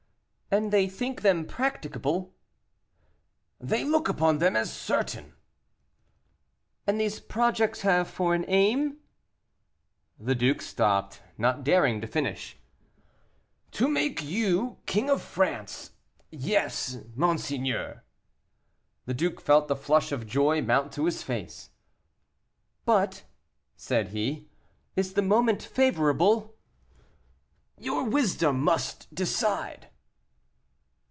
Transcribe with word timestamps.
"And 0.53 0.73
they 0.73 0.89
think 0.89 1.21
them 1.21 1.45
practicable?" 1.45 2.35
"They 3.61 3.85
look 3.85 4.09
upon 4.09 4.39
them 4.39 4.57
as 4.57 4.69
certain." 4.69 5.33
"And 6.85 6.99
these 6.99 7.21
projects 7.21 7.83
have 7.83 8.09
for 8.09 8.35
an 8.35 8.43
aim" 8.49 8.97
The 10.27 10.35
duke 10.35 10.61
stopped, 10.61 11.21
not 11.37 11.63
daring 11.63 12.01
to 12.01 12.05
finish. 12.07 12.57
"To 13.71 13.87
make 13.87 14.21
you 14.25 14.79
King 14.85 15.09
of 15.09 15.21
France; 15.21 15.91
yes, 16.31 16.97
monseigneur." 17.15 18.03
The 19.05 19.13
duke 19.13 19.39
felt 19.39 19.69
the 19.69 19.77
flush 19.77 20.11
of 20.11 20.27
joy 20.27 20.61
mount 20.61 20.91
to 20.95 21.05
his 21.05 21.23
face. 21.23 21.69
"But," 22.83 23.23
said 23.77 24.09
he 24.09 24.49
"is 24.97 25.13
the 25.13 25.21
moment 25.21 25.63
favorable?" 25.63 26.57
"Your 27.77 28.03
wisdom 28.03 28.59
must 28.61 29.15
decide." 29.15 29.87